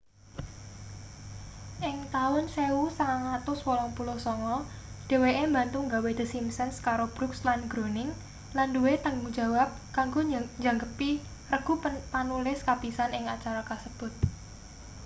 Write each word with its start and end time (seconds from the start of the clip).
ing 1.89 1.97
taun 2.15 2.43
1989 2.55 4.61
dheweke 5.07 5.43
mbantu 5.49 5.77
nggawe 5.85 6.11
the 6.19 6.25
simpsons 6.33 6.75
karo 6.85 7.05
brooks 7.15 7.41
lan 7.47 7.59
groening 7.71 8.09
lan 8.55 8.67
nduwe 8.69 8.93
tanggung 9.05 9.31
jawab 9.39 9.69
kanggo 9.97 10.21
njangkepi 10.63 11.09
regu 11.53 11.73
panulis 12.11 12.59
kapisan 12.69 13.11
ing 13.17 13.25
acara 13.35 13.61
kasebut 13.69 14.13